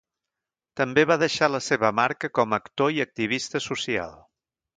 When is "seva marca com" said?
1.65-2.57